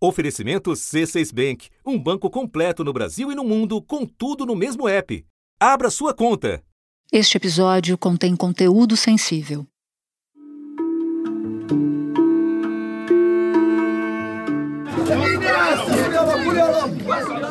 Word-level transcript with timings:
Oferecimento 0.00 0.70
C6 0.70 1.34
Bank, 1.34 1.68
um 1.84 1.98
banco 1.98 2.30
completo 2.30 2.84
no 2.84 2.92
Brasil 2.92 3.32
e 3.32 3.34
no 3.34 3.42
mundo, 3.42 3.82
com 3.82 4.06
tudo 4.06 4.46
no 4.46 4.54
mesmo 4.54 4.88
app. 4.88 5.26
Abra 5.58 5.90
sua 5.90 6.14
conta. 6.14 6.62
Este 7.10 7.36
episódio 7.36 7.98
contém 7.98 8.36
conteúdo 8.36 8.96
sensível. 8.96 9.66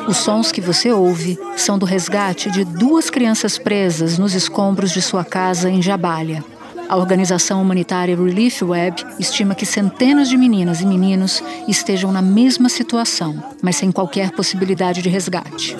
Os 0.07 0.15
sons 0.15 0.49
que 0.49 0.61
você 0.61 0.89
ouve 0.89 1.37
são 1.57 1.77
do 1.77 1.85
resgate 1.85 2.49
de 2.49 2.63
duas 2.63 3.09
crianças 3.09 3.57
presas 3.57 4.17
nos 4.17 4.33
escombros 4.33 4.91
de 4.91 5.01
sua 5.01 5.25
casa 5.25 5.69
em 5.69 5.81
Jabalha. 5.81 6.45
A 6.89 6.95
organização 6.95 7.61
humanitária 7.61 8.15
Relief 8.15 8.61
Web 8.63 9.05
estima 9.19 9.53
que 9.53 9.65
centenas 9.65 10.29
de 10.29 10.37
meninas 10.37 10.79
e 10.79 10.85
meninos 10.85 11.43
estejam 11.67 12.11
na 12.13 12.21
mesma 12.21 12.69
situação, 12.69 13.43
mas 13.61 13.75
sem 13.75 13.91
qualquer 13.91 14.31
possibilidade 14.31 15.01
de 15.01 15.09
resgate. 15.09 15.75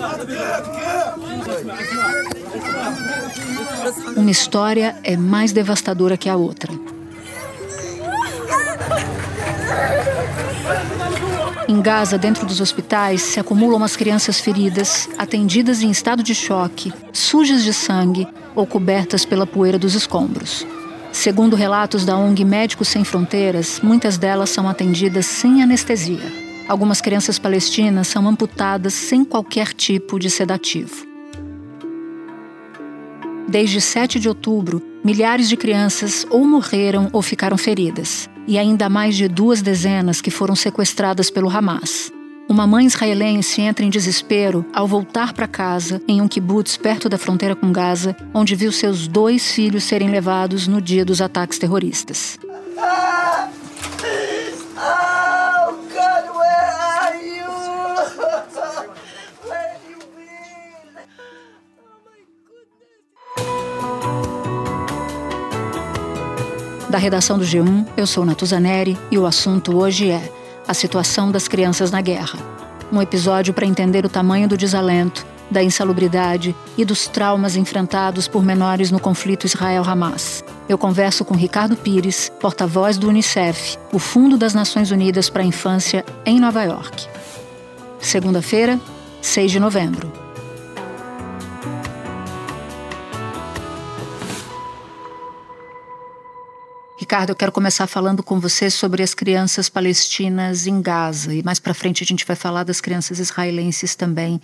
Uma 4.18 4.32
história 4.32 4.96
é 5.02 5.16
mais 5.16 5.54
devastadora 5.54 6.18
que 6.18 6.28
a 6.28 6.36
outra. 6.36 6.74
Em 11.70 11.82
Gaza, 11.82 12.18
dentro 12.18 12.46
dos 12.46 12.60
hospitais, 12.60 13.22
se 13.22 13.40
acumulam 13.40 13.84
as 13.84 13.96
crianças 13.96 14.40
feridas, 14.40 15.10
atendidas 15.18 15.82
em 15.82 15.90
estado 15.90 16.22
de 16.22 16.36
choque, 16.36 16.94
sujas 17.14 17.64
de 17.64 17.74
sangue 17.74 18.28
ou 18.56 18.66
cobertas 18.66 19.26
pela 19.26 19.46
poeira 19.46 19.78
dos 19.78 19.94
escombros. 19.94 20.66
Segundo 21.18 21.56
relatos 21.56 22.06
da 22.06 22.16
ONG 22.16 22.46
Médicos 22.46 22.90
Sem 22.90 23.04
Fronteiras, 23.04 23.82
muitas 23.82 24.20
delas 24.20 24.52
são 24.52 24.70
atendidas 24.70 25.26
sem 25.26 25.64
anestesia. 25.64 26.32
Algumas 26.68 27.02
crianças 27.02 27.40
palestinas 27.40 28.08
são 28.08 28.28
amputadas 28.28 28.94
sem 28.94 29.26
qualquer 29.26 29.74
tipo 29.74 30.20
de 30.20 30.30
sedativo. 30.30 31.08
Desde 33.50 33.82
7 33.82 34.20
de 34.20 34.30
outubro, 34.30 34.80
milhares 35.04 35.50
de 35.50 35.58
crianças 35.58 36.24
ou 36.30 36.46
morreram 36.46 37.10
ou 37.12 37.24
ficaram 37.24 37.58
feridas, 37.58 38.30
e 38.48 38.60
ainda 38.60 38.88
mais 38.88 39.16
de 39.16 39.28
duas 39.28 39.60
dezenas 39.60 40.22
que 40.22 40.30
foram 40.30 40.56
sequestradas 40.56 41.32
pelo 41.32 41.50
Hamas. 41.50 42.12
Uma 42.50 42.66
mãe 42.66 42.86
israelense 42.86 43.62
entra 43.62 43.86
em 43.86 43.90
desespero 43.90 44.66
ao 44.74 44.88
voltar 44.88 45.34
para 45.34 45.48
casa 45.48 46.02
em 46.08 46.22
um 46.22 46.30
kibbutz 46.30 46.78
perto 46.78 47.10
da 47.10 47.18
fronteira 47.18 47.54
com 47.54 47.74
Gaza, 47.74 48.16
onde 48.34 48.56
viu 48.56 48.72
seus 48.72 49.06
dois 49.06 49.52
filhos 49.52 49.84
serem 49.84 50.10
levados 50.10 50.66
no 50.66 50.82
dia 50.82 51.04
dos 51.04 51.22
ataques 51.22 51.60
terroristas. 51.60 52.40
Da 66.90 66.98
redação 66.98 67.38
do 67.38 67.44
G1, 67.44 67.86
eu 67.98 68.08
sou 68.08 68.26
Natuzaneri 68.26 68.98
e 69.12 69.18
o 69.18 69.26
assunto 69.26 69.78
hoje 69.78 70.10
é 70.10 70.37
a 70.68 70.74
situação 70.74 71.32
das 71.32 71.48
crianças 71.48 71.92
na 71.92 72.02
guerra. 72.02 72.38
Um 72.92 73.02
episódio 73.02 73.54
para 73.54 73.66
entender 73.66 74.06
o 74.06 74.10
tamanho 74.10 74.48
do 74.48 74.58
desalento, 74.58 75.26
da 75.50 75.64
insalubridade 75.64 76.56
e 76.78 76.84
dos 76.84 77.08
traumas 77.08 77.56
enfrentados 77.56 78.28
por 78.28 78.44
menores 78.44 78.92
no 78.92 79.00
conflito 79.00 79.46
Israel-Hamas. 79.46 80.44
Eu 80.68 80.78
converso 80.78 81.24
com 81.24 81.36
Ricardo 81.36 81.78
Pires, 81.78 82.32
porta-voz 82.40 82.98
do 82.98 83.08
Unicef, 83.08 83.78
o 83.94 84.00
Fundo 84.00 84.38
das 84.38 84.54
Nações 84.54 84.92
Unidas 84.92 85.30
para 85.30 85.44
a 85.44 85.46
Infância, 85.46 86.04
em 86.26 86.40
Nova 86.40 86.64
York. 86.64 87.08
Segunda-feira, 88.00 88.80
6 89.22 89.52
de 89.52 89.60
novembro. 89.60 90.27
Ricardo, 97.08 97.30
eu 97.30 97.38
quero 97.38 97.54
começar 97.54 97.88
falando 97.88 98.22
com 98.22 98.38
você 98.38 98.70
sobre 98.70 99.02
as 99.02 99.14
crianças 99.14 99.70
palestinas 99.70 100.68
em 100.68 100.82
Gaza 100.82 101.34
e 101.34 101.42
mais 101.42 101.58
para 101.58 101.74
frente 101.74 102.04
a 102.04 102.06
gente 102.06 102.26
vai 102.26 102.36
falar 102.36 102.66
das 102.66 102.82
crianças 102.82 103.18
israelenses 103.18 103.96
também 103.96 104.42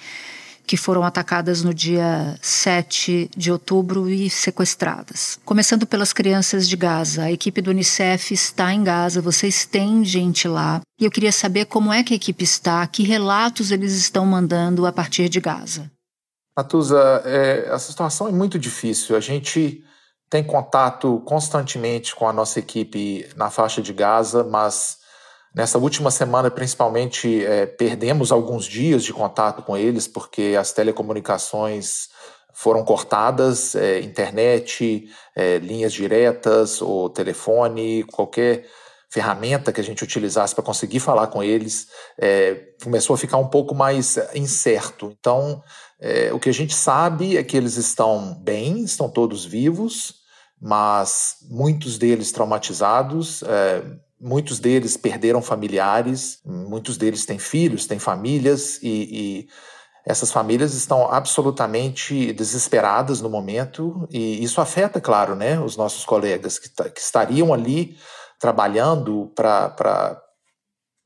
que 0.66 0.78
foram 0.78 1.04
atacadas 1.04 1.62
no 1.62 1.74
dia 1.74 2.40
7 2.42 3.30
de 3.36 3.52
outubro 3.52 4.10
e 4.10 4.30
sequestradas. 4.30 5.38
Começando 5.44 5.86
pelas 5.86 6.14
crianças 6.14 6.70
de 6.70 6.78
Gaza, 6.78 7.24
a 7.24 7.32
equipe 7.34 7.62
do 7.62 7.72
Unicef 7.72 8.34
está 8.34 8.74
em 8.74 8.82
Gaza, 8.82 9.22
vocês 9.22 9.66
têm 9.66 10.06
gente 10.06 10.48
lá. 10.48 10.80
E 10.98 11.04
eu 11.04 11.12
queria 11.12 11.34
saber 11.34 11.66
como 11.66 11.92
é 11.92 12.02
que 12.02 12.14
a 12.14 12.16
equipe 12.16 12.46
está, 12.46 12.88
que 12.88 13.04
relatos 13.04 13.72
eles 13.72 13.92
estão 13.92 14.26
mandando 14.26 14.86
a 14.86 14.92
partir 14.94 15.28
de 15.28 15.42
Gaza. 15.42 15.92
Natuza, 16.58 17.24
é, 17.26 17.68
a 17.70 17.78
situação 17.78 18.30
é 18.30 18.32
muito 18.32 18.58
difícil. 18.58 19.18
A 19.18 19.20
gente 19.20 19.84
tem 20.30 20.44
contato 20.44 21.22
constantemente 21.26 22.16
com 22.16 22.28
a 22.28 22.34
nossa 22.34 22.60
equipe 22.60 23.28
na 23.36 23.50
faixa 23.50 23.82
de 23.82 23.94
Gaza, 23.94 24.44
mas 24.44 24.98
nessa 25.56 25.78
última 25.78 26.10
semana, 26.10 26.50
principalmente, 26.50 27.46
é, 27.46 27.66
perdemos 27.66 28.32
alguns 28.32 28.66
dias 28.66 29.04
de 29.04 29.14
contato 29.14 29.62
com 29.62 29.78
eles, 29.78 30.08
porque 30.08 30.56
as 30.60 30.72
telecomunicações 30.72 32.10
foram 32.54 32.84
cortadas, 32.84 33.76
é, 33.76 34.00
internet, 34.00 35.10
é, 35.36 35.58
linhas 35.58 35.94
diretas, 35.94 36.82
ou 36.82 37.10
telefone, 37.10 38.04
qualquer 38.04 38.66
ferramenta 39.10 39.72
que 39.72 39.80
a 39.80 39.84
gente 39.84 40.04
utilizasse 40.04 40.56
para 40.56 40.64
conseguir 40.64 41.00
falar 41.00 41.28
com 41.28 41.44
eles, 41.44 41.88
é, 42.20 42.56
começou 42.84 43.14
a 43.14 43.18
ficar 43.18 43.38
um 43.38 43.48
pouco 43.48 43.76
mais 43.76 44.18
incerto. 44.34 45.16
Então, 45.20 45.62
é, 46.06 46.34
o 46.34 46.40
que 46.40 46.50
a 46.50 46.54
gente 46.54 46.76
sabe 46.76 47.38
é 47.38 47.44
que 47.46 47.56
eles 47.56 47.78
estão 47.78 48.34
bem, 48.44 48.84
estão 48.84 49.08
todos 49.08 49.46
vivos, 49.46 50.16
mas 50.62 51.38
muitos 51.50 51.98
deles 51.98 52.30
traumatizados, 52.34 53.42
é, 53.44 53.82
muitos 54.20 54.60
deles 54.60 54.98
perderam 54.98 55.42
familiares, 55.42 56.42
muitos 56.46 56.98
deles 56.98 57.26
têm 57.26 57.40
filhos, 57.40 57.88
têm 57.88 58.00
famílias 58.00 58.80
e, 58.84 58.88
e 58.88 59.48
essas 60.06 60.30
famílias 60.30 60.74
estão 60.74 61.10
absolutamente 61.10 62.34
desesperadas 62.34 63.22
no 63.22 63.30
momento 63.30 64.06
e 64.12 64.44
isso 64.44 64.60
afeta, 64.60 65.00
claro, 65.00 65.38
né, 65.38 65.58
os 65.58 65.78
nossos 65.78 66.04
colegas 66.04 66.60
que, 66.60 66.68
que 66.68 67.00
estariam 67.00 67.54
ali 67.54 67.98
trabalhando 68.42 69.32
para 69.34 70.22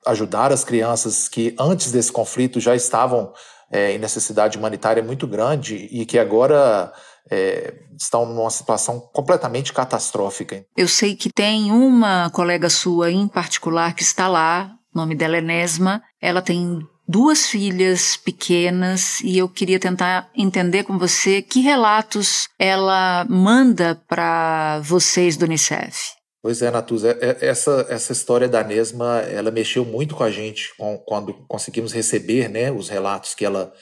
ajudar 0.08 0.52
as 0.52 0.64
crianças 0.64 1.30
que 1.30 1.56
antes 1.60 1.92
desse 1.92 2.12
conflito 2.12 2.60
já 2.60 2.76
estavam 2.76 3.32
é, 3.72 3.94
em 3.94 3.98
necessidade 3.98 4.58
humanitária 4.58 5.04
muito 5.04 5.28
grande 5.28 5.88
e 5.92 6.06
que 6.06 6.18
agora 6.18 6.92
é, 7.30 7.74
estão 8.00 8.26
numa 8.26 8.50
situação 8.50 9.00
completamente 9.14 9.74
catastrófica. 9.74 10.66
Eu 10.76 10.88
sei 10.88 11.16
que 11.16 11.32
tem 11.32 11.72
uma 11.72 12.30
colega 12.30 12.70
sua 12.70 13.12
em 13.12 13.28
particular 13.28 13.94
que 13.94 14.04
está 14.04 14.28
lá, 14.28 14.72
o 14.94 14.98
nome 14.98 15.16
dela 15.16 15.38
é 15.38 15.42
Nesma, 15.42 16.02
ela 16.22 16.42
tem 16.42 16.80
duas 17.08 17.48
filhas 17.48 18.18
pequenas 18.18 19.22
e 19.22 19.38
eu 19.38 19.48
queria 19.48 19.80
tentar 19.80 20.30
entender 20.36 20.84
com 20.84 20.98
você 20.98 21.42
que 21.42 21.62
relatos 21.62 22.50
ela 22.60 23.26
manda 23.30 23.96
para 24.08 24.80
vocês 24.84 25.38
do 25.38 25.46
Unicef. 25.46 26.17
Pois 26.48 26.62
é, 26.62 26.72
Natuza, 26.72 27.12
é, 27.20 27.46
essa, 27.46 27.86
essa 27.90 28.14
história 28.14 28.48
da 28.48 28.64
Nesma, 28.64 29.20
ela 29.20 29.52
mexeu 29.52 29.84
muito 29.84 30.16
com 30.16 30.24
a 30.24 30.32
gente 30.32 30.74
quando 31.06 31.34
conseguimos 31.46 31.92
receber 31.92 32.48
né, 32.48 32.72
os 32.72 32.88
relatos 32.88 33.36
que 33.36 33.44
ela, 33.44 33.74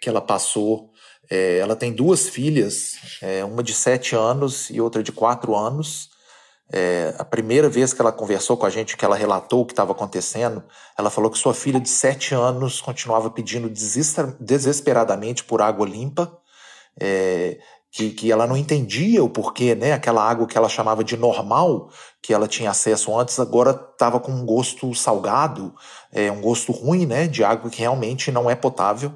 que 0.00 0.08
ela 0.08 0.22
passou 0.22 0.90
é, 1.30 1.58
ela 1.58 1.76
tem 1.76 1.92
duas 1.92 2.26
filhas, 2.26 2.92
é, 3.20 3.44
uma 3.44 3.62
de 3.62 3.74
sete 3.74 4.16
anos 4.16 4.70
e 4.70 4.80
outra 4.80 5.02
de 5.02 5.12
quatro 5.12 5.54
anos. 5.54 6.08
É, 6.72 7.14
a 7.18 7.26
primeira 7.26 7.68
vez 7.68 7.92
que 7.92 8.00
ela 8.00 8.10
conversou 8.10 8.56
com 8.56 8.64
a 8.64 8.70
gente, 8.70 8.96
que 8.96 9.04
ela 9.04 9.16
relatou 9.16 9.60
o 9.60 9.66
que 9.66 9.74
estava 9.74 9.92
acontecendo, 9.92 10.64
ela 10.96 11.10
falou 11.10 11.30
que 11.30 11.36
sua 11.36 11.52
filha 11.52 11.78
de 11.78 11.90
sete 11.90 12.34
anos 12.34 12.80
continuava 12.80 13.30
pedindo 13.30 13.70
desesperadamente 14.40 15.44
por 15.44 15.60
água 15.60 15.86
limpa, 15.86 16.40
é, 16.98 17.58
que, 17.94 18.10
que 18.10 18.32
ela 18.32 18.44
não 18.44 18.56
entendia 18.56 19.22
o 19.22 19.28
porquê, 19.28 19.76
né? 19.76 19.92
Aquela 19.92 20.28
água 20.28 20.48
que 20.48 20.58
ela 20.58 20.68
chamava 20.68 21.04
de 21.04 21.16
normal, 21.16 21.90
que 22.20 22.34
ela 22.34 22.48
tinha 22.48 22.68
acesso 22.70 23.16
antes, 23.16 23.38
agora 23.38 23.70
estava 23.70 24.18
com 24.18 24.32
um 24.32 24.44
gosto 24.44 24.92
salgado, 24.96 25.72
é, 26.10 26.28
um 26.28 26.40
gosto 26.40 26.72
ruim, 26.72 27.06
né? 27.06 27.28
De 27.28 27.44
água 27.44 27.70
que 27.70 27.78
realmente 27.78 28.32
não 28.32 28.50
é 28.50 28.56
potável. 28.56 29.14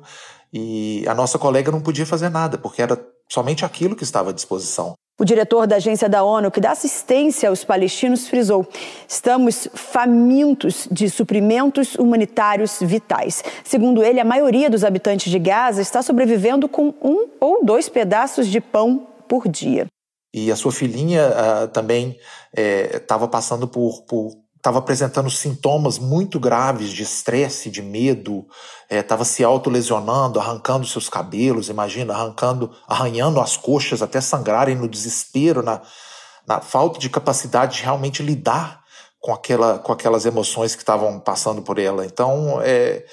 E 0.53 1.05
a 1.09 1.15
nossa 1.15 1.41
colega 1.41 1.73
não 1.73 1.81
podia 1.81 2.07
fazer 2.07 2.29
nada, 2.29 2.57
porque 2.57 2.81
era 2.81 2.97
somente 3.29 3.65
aquilo 3.65 3.97
que 3.97 4.05
estava 4.05 4.31
à 4.31 4.33
disposição. 4.33 4.95
O 5.21 5.25
diretor 5.25 5.67
da 5.67 5.77
agência 5.77 6.09
da 6.09 6.23
ONU 6.23 6.49
que 6.49 6.61
dá 6.61 6.71
assistência 6.71 7.49
aos 7.49 7.65
palestinos 7.65 8.29
frisou: 8.29 8.65
estamos 9.09 9.69
famintos 9.75 10.87
de 10.91 11.11
suprimentos 11.11 11.97
humanitários 11.97 12.79
vitais. 12.81 13.43
Segundo 13.65 14.05
ele, 14.05 14.21
a 14.21 14.25
maioria 14.25 14.71
dos 14.71 14.85
habitantes 14.85 15.33
de 15.33 15.39
Gaza 15.41 15.83
está 15.83 16.03
sobrevivendo 16.03 16.69
com 16.69 16.95
um 17.03 17.29
ou 17.41 17.65
dois 17.65 17.89
pedaços 17.89 18.47
de 18.47 18.61
pão 18.61 19.09
por 19.27 19.49
dia. 19.49 19.87
E 20.33 20.53
a 20.53 20.57
sua 20.57 20.71
filhinha 20.71 21.23
uh, 21.29 21.69
também 21.69 22.17
estava 22.55 23.25
é, 23.25 23.29
passando 23.29 23.67
por, 23.67 24.03
por 24.03 24.31
estava 24.59 24.79
apresentando 24.79 25.31
sintomas 25.31 25.99
muito 25.99 26.39
graves 26.39 26.91
de 26.91 27.03
estresse, 27.05 27.71
de 27.71 27.81
medo, 27.81 28.45
estava 28.91 29.23
é, 29.23 29.25
se 29.25 29.45
autolesionando, 29.45 30.39
arrancando 30.39 30.87
seus 30.87 31.09
cabelos, 31.09 31.69
imagina, 31.69 32.13
arrancando, 32.13 32.71
arranhando 32.87 33.41
as 33.41 33.57
coxas 33.57 34.03
até 34.03 34.21
sangrarem 34.21 34.75
no 34.75 34.89
desespero, 34.89 35.63
na, 35.63 35.81
na 36.47 36.61
falta 36.61 36.99
de 36.99 37.09
capacidade 37.09 37.77
de 37.77 37.83
realmente 37.83 38.23
lidar 38.23 38.83
com, 39.21 39.33
aquela, 39.33 39.79
com 39.79 39.93
aquelas 39.93 40.27
emoções 40.27 40.75
que 40.75 40.83
estavam 40.83 41.21
passando 41.21 41.63
por 41.63 41.79
ela. 41.79 42.05
Então, 42.05 42.61
é, 42.61 43.05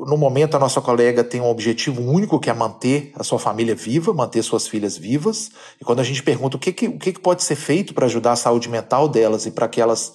no 0.00 0.16
momento, 0.16 0.56
a 0.56 0.60
nossa 0.60 0.80
colega 0.80 1.22
tem 1.22 1.40
um 1.40 1.48
objetivo 1.48 2.02
único 2.02 2.40
que 2.40 2.50
é 2.50 2.54
manter 2.54 3.12
a 3.14 3.22
sua 3.22 3.38
família 3.38 3.74
viva, 3.74 4.12
manter 4.12 4.42
suas 4.42 4.66
filhas 4.66 4.96
vivas. 4.96 5.50
E 5.80 5.84
quando 5.84 6.00
a 6.00 6.04
gente 6.04 6.22
pergunta 6.24 6.56
o 6.56 6.60
que, 6.60 6.72
que, 6.72 6.88
o 6.88 6.98
que 6.98 7.12
pode 7.12 7.44
ser 7.44 7.56
feito 7.56 7.94
para 7.94 8.06
ajudar 8.06 8.32
a 8.32 8.36
saúde 8.36 8.68
mental 8.68 9.08
delas 9.08 9.46
e 9.46 9.52
para 9.52 9.68
que 9.68 9.80
elas 9.80 10.14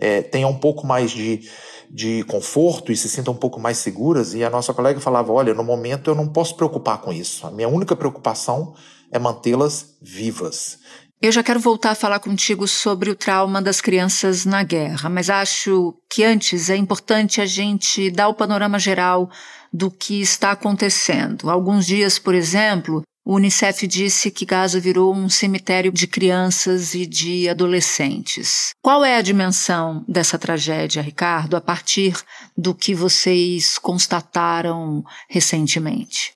é, 0.00 0.22
tenham 0.22 0.50
um 0.50 0.58
pouco 0.58 0.86
mais 0.86 1.10
de, 1.10 1.48
de 1.90 2.24
conforto 2.24 2.90
e 2.90 2.96
se 2.96 3.08
sintam 3.08 3.34
um 3.34 3.36
pouco 3.36 3.60
mais 3.60 3.78
seguras, 3.78 4.34
e 4.34 4.42
a 4.42 4.50
nossa 4.50 4.72
colega 4.72 4.98
falava: 5.00 5.32
Olha, 5.32 5.54
no 5.54 5.62
momento 5.62 6.10
eu 6.10 6.14
não 6.14 6.26
posso 6.26 6.56
preocupar 6.56 7.00
com 7.00 7.12
isso. 7.12 7.46
A 7.46 7.50
minha 7.50 7.68
única 7.68 7.94
preocupação 7.94 8.74
é 9.12 9.18
mantê-las 9.18 9.96
vivas. 10.00 10.78
Eu 11.22 11.30
já 11.30 11.42
quero 11.42 11.60
voltar 11.60 11.90
a 11.90 11.94
falar 11.94 12.18
contigo 12.18 12.66
sobre 12.66 13.10
o 13.10 13.14
trauma 13.14 13.60
das 13.60 13.78
crianças 13.82 14.46
na 14.46 14.62
guerra, 14.62 15.10
mas 15.10 15.28
acho 15.28 15.94
que 16.08 16.24
antes 16.24 16.70
é 16.70 16.76
importante 16.76 17.42
a 17.42 17.46
gente 17.46 18.10
dar 18.10 18.28
o 18.28 18.34
panorama 18.34 18.78
geral 18.78 19.28
do 19.70 19.90
que 19.90 20.20
está 20.22 20.52
acontecendo. 20.52 21.50
alguns 21.50 21.84
dias, 21.86 22.18
por 22.18 22.34
exemplo, 22.34 23.02
o 23.24 23.34
Unicef 23.34 23.86
disse 23.86 24.30
que 24.30 24.46
Gaza 24.46 24.80
virou 24.80 25.14
um 25.14 25.28
cemitério 25.28 25.92
de 25.92 26.06
crianças 26.06 26.94
e 26.94 27.04
de 27.04 27.48
adolescentes. 27.48 28.70
Qual 28.82 29.04
é 29.04 29.16
a 29.16 29.22
dimensão 29.22 30.04
dessa 30.08 30.38
tragédia, 30.38 31.02
Ricardo, 31.02 31.56
a 31.56 31.60
partir 31.60 32.16
do 32.56 32.74
que 32.74 32.94
vocês 32.94 33.78
constataram 33.78 35.04
recentemente? 35.28 36.32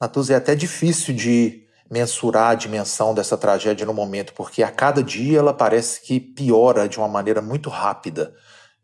Natuza, 0.00 0.34
é 0.34 0.36
até 0.36 0.54
difícil 0.54 1.14
de 1.14 1.64
mensurar 1.90 2.50
a 2.50 2.54
dimensão 2.54 3.12
dessa 3.12 3.36
tragédia 3.36 3.84
no 3.84 3.92
momento, 3.92 4.32
porque 4.34 4.62
a 4.62 4.70
cada 4.70 5.02
dia 5.02 5.40
ela 5.40 5.52
parece 5.52 6.00
que 6.02 6.20
piora 6.20 6.88
de 6.88 6.98
uma 6.98 7.08
maneira 7.08 7.42
muito 7.42 7.68
rápida. 7.68 8.32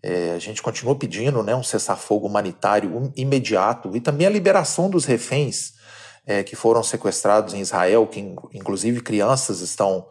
É, 0.03 0.33
a 0.33 0.38
gente 0.38 0.61
continua 0.61 0.97
pedindo 0.97 1.43
né, 1.43 1.55
um 1.55 1.62
cessar-fogo 1.62 2.27
humanitário 2.27 3.12
imediato 3.15 3.97
e 3.97 4.00
também 4.00 4.27
a 4.27 4.31
liberação 4.31 4.91
dos 4.91 5.05
reféns 5.05 5.75
é, 6.26 6.43
que 6.43 6.56
foram 6.56 6.82
sequestrados 6.82 7.55
em 7.55 7.61
Israel, 7.61 8.06
que 8.06 8.20
inclusive 8.52 9.00
crianças 9.00 9.61
estão, 9.61 10.06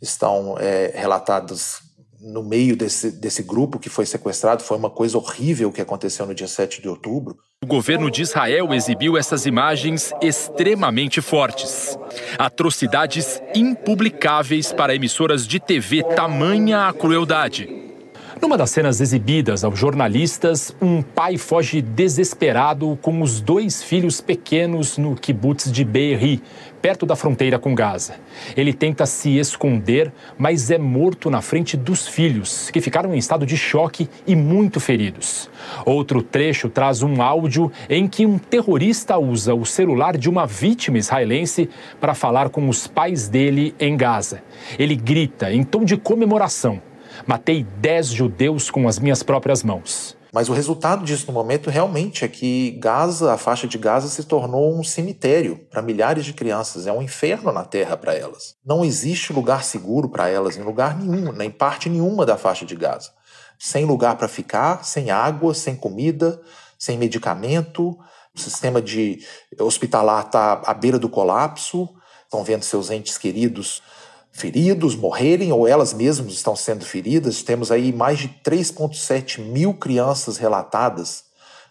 estão 0.00 0.56
é, 0.58 0.92
relatadas 0.94 1.82
no 2.20 2.42
meio 2.42 2.74
desse, 2.74 3.10
desse 3.10 3.42
grupo 3.42 3.78
que 3.78 3.88
foi 3.90 4.06
sequestrado. 4.06 4.62
Foi 4.62 4.76
uma 4.76 4.90
coisa 4.90 5.18
horrível 5.18 5.70
que 5.70 5.80
aconteceu 5.80 6.26
no 6.26 6.34
dia 6.34 6.48
7 6.48 6.80
de 6.80 6.88
outubro. 6.88 7.36
O 7.62 7.66
governo 7.66 8.10
de 8.10 8.22
Israel 8.22 8.72
exibiu 8.72 9.16
essas 9.16 9.44
imagens 9.46 10.12
extremamente 10.22 11.20
fortes. 11.20 11.98
Atrocidades 12.38 13.42
impublicáveis 13.54 14.72
para 14.72 14.94
emissoras 14.94 15.46
de 15.46 15.60
TV, 15.60 16.02
tamanha 16.02 16.88
a 16.88 16.92
crueldade. 16.92 17.83
Numa 18.44 18.58
das 18.58 18.72
cenas 18.72 19.00
exibidas 19.00 19.64
aos 19.64 19.78
jornalistas, 19.78 20.76
um 20.78 21.00
pai 21.00 21.38
foge 21.38 21.80
desesperado 21.80 22.98
com 23.00 23.22
os 23.22 23.40
dois 23.40 23.82
filhos 23.82 24.20
pequenos 24.20 24.98
no 24.98 25.14
kibbutz 25.14 25.72
de 25.72 25.82
Be'eri, 25.82 26.42
perto 26.82 27.06
da 27.06 27.16
fronteira 27.16 27.58
com 27.58 27.74
Gaza. 27.74 28.16
Ele 28.54 28.74
tenta 28.74 29.06
se 29.06 29.38
esconder, 29.38 30.12
mas 30.36 30.70
é 30.70 30.76
morto 30.76 31.30
na 31.30 31.40
frente 31.40 31.74
dos 31.74 32.06
filhos, 32.06 32.70
que 32.70 32.82
ficaram 32.82 33.14
em 33.14 33.18
estado 33.18 33.46
de 33.46 33.56
choque 33.56 34.10
e 34.26 34.36
muito 34.36 34.78
feridos. 34.78 35.48
Outro 35.86 36.22
trecho 36.22 36.68
traz 36.68 37.02
um 37.02 37.22
áudio 37.22 37.72
em 37.88 38.06
que 38.06 38.26
um 38.26 38.36
terrorista 38.36 39.16
usa 39.16 39.54
o 39.54 39.64
celular 39.64 40.18
de 40.18 40.28
uma 40.28 40.46
vítima 40.46 40.98
israelense 40.98 41.70
para 41.98 42.12
falar 42.12 42.50
com 42.50 42.68
os 42.68 42.86
pais 42.86 43.26
dele 43.26 43.74
em 43.80 43.96
Gaza. 43.96 44.42
Ele 44.78 44.94
grita 44.94 45.50
em 45.50 45.64
tom 45.64 45.82
de 45.82 45.96
comemoração 45.96 46.82
Matei 47.26 47.64
dez 47.78 48.08
judeus 48.08 48.70
com 48.70 48.88
as 48.88 48.98
minhas 48.98 49.22
próprias 49.22 49.62
mãos. 49.62 50.16
Mas 50.34 50.48
o 50.48 50.52
resultado 50.52 51.04
disso 51.04 51.28
no 51.28 51.32
momento 51.32 51.70
realmente 51.70 52.24
é 52.24 52.28
que 52.28 52.72
Gaza, 52.72 53.32
a 53.32 53.38
faixa 53.38 53.68
de 53.68 53.78
Gaza, 53.78 54.08
se 54.08 54.24
tornou 54.24 54.76
um 54.76 54.82
cemitério 54.82 55.64
para 55.70 55.80
milhares 55.80 56.24
de 56.24 56.32
crianças. 56.32 56.88
É 56.88 56.92
um 56.92 57.00
inferno 57.00 57.52
na 57.52 57.64
terra 57.64 57.96
para 57.96 58.14
elas. 58.14 58.56
Não 58.66 58.84
existe 58.84 59.32
lugar 59.32 59.62
seguro 59.62 60.08
para 60.08 60.28
elas 60.28 60.56
em 60.56 60.62
lugar 60.62 60.98
nenhum, 60.98 61.30
nem 61.30 61.52
parte 61.52 61.88
nenhuma 61.88 62.26
da 62.26 62.36
faixa 62.36 62.66
de 62.66 62.74
Gaza. 62.74 63.12
Sem 63.56 63.84
lugar 63.84 64.16
para 64.16 64.26
ficar, 64.26 64.84
sem 64.84 65.12
água, 65.12 65.54
sem 65.54 65.76
comida, 65.76 66.40
sem 66.76 66.98
medicamento. 66.98 67.96
O 68.34 68.40
sistema 68.40 68.82
de 68.82 69.20
hospitalar 69.60 70.26
está 70.26 70.62
à 70.66 70.74
beira 70.74 70.98
do 70.98 71.08
colapso. 71.08 71.88
Estão 72.24 72.42
vendo 72.42 72.64
seus 72.64 72.90
entes 72.90 73.16
queridos 73.16 73.80
feridos, 74.34 74.96
morrerem 74.96 75.52
ou 75.52 75.66
elas 75.66 75.94
mesmas 75.94 76.34
estão 76.34 76.54
sendo 76.56 76.84
feridas. 76.84 77.42
Temos 77.42 77.70
aí 77.70 77.92
mais 77.92 78.18
de 78.18 78.28
3,7 78.44 79.40
mil 79.40 79.72
crianças 79.72 80.36
relatadas 80.36 81.24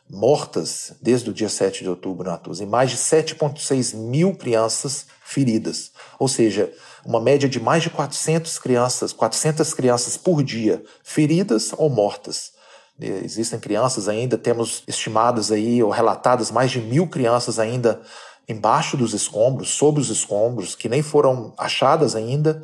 mortas 0.09 0.93
desde 1.01 1.29
o 1.29 1.33
dia 1.33 1.49
7 1.49 1.83
de 1.83 1.89
outubro 1.89 2.29
na 2.29 2.37
Tuz, 2.37 2.59
e 2.59 2.65
mais 2.65 2.91
de 2.91 2.97
7,6 2.97 3.95
mil 3.95 4.35
crianças 4.35 5.05
feridas. 5.23 5.91
Ou 6.19 6.27
seja, 6.27 6.71
uma 7.05 7.19
média 7.19 7.49
de 7.49 7.59
mais 7.59 7.83
de 7.83 7.89
400 7.89 8.59
crianças, 8.59 9.11
400 9.11 9.73
crianças 9.73 10.15
por 10.15 10.43
dia 10.43 10.83
feridas 11.03 11.71
ou 11.77 11.89
mortas. 11.89 12.53
Existem 12.99 13.59
crianças 13.59 14.07
ainda, 14.07 14.37
temos 14.37 14.83
estimadas 14.87 15.51
aí, 15.51 15.81
ou 15.81 15.89
relatadas 15.89 16.51
mais 16.51 16.69
de 16.69 16.79
mil 16.79 17.07
crianças 17.07 17.57
ainda 17.57 17.99
embaixo 18.47 18.97
dos 18.97 19.13
escombros, 19.13 19.69
sob 19.69 19.99
os 19.99 20.09
escombros, 20.09 20.75
que 20.75 20.89
nem 20.89 21.01
foram 21.01 21.53
achadas 21.57 22.15
ainda. 22.15 22.63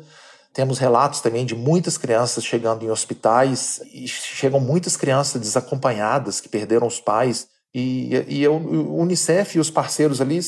Temos 0.52 0.78
relatos 0.78 1.20
também 1.20 1.46
de 1.46 1.54
muitas 1.54 1.96
crianças 1.96 2.44
chegando 2.44 2.84
em 2.84 2.90
hospitais 2.90 3.80
e 3.92 4.06
chegam 4.08 4.60
muitas 4.60 4.96
crianças 4.96 5.40
desacompanhadas 5.40 6.40
que 6.40 6.48
perderam 6.48 6.86
os 6.86 7.00
pais. 7.00 7.48
E, 7.72 8.24
e 8.28 8.48
o 8.48 9.00
Unicef 9.00 9.56
e 9.56 9.60
os 9.60 9.70
parceiros 9.70 10.20
ali, 10.20 10.40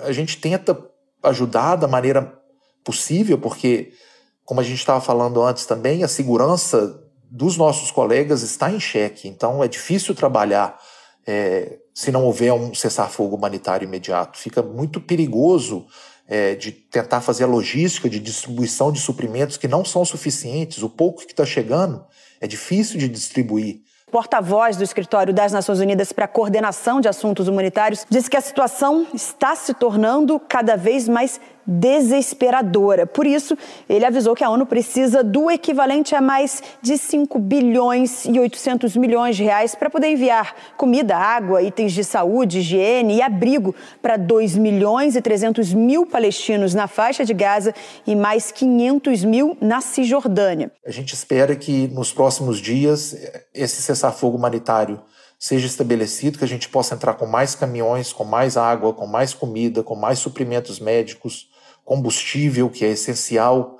a 0.00 0.12
gente 0.12 0.38
tenta 0.38 0.76
ajudar 1.22 1.76
da 1.76 1.86
maneira 1.86 2.36
possível, 2.84 3.38
porque, 3.38 3.92
como 4.44 4.60
a 4.60 4.64
gente 4.64 4.78
estava 4.78 5.00
falando 5.00 5.42
antes 5.42 5.64
também, 5.64 6.02
a 6.02 6.08
segurança 6.08 7.02
dos 7.30 7.56
nossos 7.56 7.90
colegas 7.90 8.42
está 8.42 8.70
em 8.70 8.80
xeque. 8.80 9.28
Então 9.28 9.62
é 9.62 9.68
difícil 9.68 10.14
trabalhar 10.14 10.78
é, 11.26 11.78
se 11.96 12.12
não 12.12 12.26
houver 12.26 12.52
um 12.52 12.74
cessar-fogo 12.74 13.36
humanitário 13.36 13.86
imediato. 13.86 14.38
Fica 14.38 14.62
muito 14.62 15.00
perigoso 15.00 15.86
é, 16.28 16.54
de 16.54 16.70
tentar 16.70 17.22
fazer 17.22 17.44
a 17.44 17.46
logística 17.46 18.06
de 18.06 18.20
distribuição 18.20 18.92
de 18.92 19.00
suprimentos 19.00 19.56
que 19.56 19.66
não 19.66 19.82
são 19.82 20.04
suficientes. 20.04 20.82
O 20.82 20.90
pouco 20.90 21.24
que 21.24 21.32
está 21.32 21.46
chegando 21.46 22.04
é 22.38 22.46
difícil 22.46 22.98
de 22.98 23.08
distribuir. 23.08 23.80
Porta-voz 24.12 24.76
do 24.76 24.84
Escritório 24.84 25.32
das 25.32 25.52
Nações 25.52 25.80
Unidas 25.80 26.12
para 26.12 26.26
a 26.26 26.28
Coordenação 26.28 27.00
de 27.00 27.08
Assuntos 27.08 27.48
Humanitários 27.48 28.04
disse 28.10 28.28
que 28.28 28.36
a 28.36 28.42
situação 28.42 29.06
está 29.14 29.56
se 29.56 29.72
tornando 29.72 30.38
cada 30.38 30.76
vez 30.76 31.08
mais 31.08 31.40
desesperadora. 31.66 33.06
Por 33.06 33.26
isso, 33.26 33.56
ele 33.88 34.04
avisou 34.04 34.34
que 34.34 34.44
a 34.44 34.50
ONU 34.50 34.66
precisa 34.66 35.24
do 35.24 35.50
equivalente 35.50 36.14
a 36.14 36.20
mais 36.20 36.62
de 36.80 36.96
5 36.96 37.38
bilhões 37.38 38.24
e 38.24 38.38
800 38.38 38.96
milhões 38.96 39.36
de 39.36 39.44
reais 39.44 39.74
para 39.74 39.90
poder 39.90 40.08
enviar 40.08 40.54
comida, 40.76 41.16
água, 41.16 41.62
itens 41.62 41.92
de 41.92 42.04
saúde, 42.04 42.60
higiene 42.60 43.16
e 43.16 43.22
abrigo 43.22 43.74
para 44.00 44.16
2 44.16 44.56
milhões 44.56 45.16
e 45.16 45.22
300 45.22 45.74
mil 45.74 46.06
palestinos 46.06 46.74
na 46.74 46.86
faixa 46.86 47.24
de 47.24 47.34
Gaza 47.34 47.74
e 48.06 48.14
mais 48.14 48.52
500 48.52 49.24
mil 49.24 49.56
na 49.60 49.80
Cisjordânia. 49.80 50.70
A 50.86 50.90
gente 50.90 51.14
espera 51.14 51.56
que 51.56 51.88
nos 51.88 52.12
próximos 52.12 52.58
dias 52.58 53.16
esse 53.52 53.82
cessar-fogo 53.82 54.36
humanitário 54.36 55.00
seja 55.38 55.66
estabelecido, 55.66 56.38
que 56.38 56.44
a 56.44 56.48
gente 56.48 56.68
possa 56.68 56.94
entrar 56.94 57.14
com 57.14 57.26
mais 57.26 57.54
caminhões, 57.54 58.12
com 58.12 58.24
mais 58.24 58.56
água, 58.56 58.92
com 58.92 59.06
mais 59.06 59.34
comida, 59.34 59.82
com 59.82 59.94
mais 59.94 60.18
suprimentos 60.18 60.80
médicos, 60.80 61.48
combustível, 61.86 62.68
que 62.68 62.84
é 62.84 62.90
essencial, 62.90 63.78